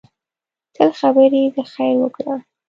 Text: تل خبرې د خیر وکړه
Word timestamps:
تل 0.75 0.89
خبرې 0.99 1.43
د 1.55 1.57
خیر 1.73 1.95
وکړه 1.99 2.35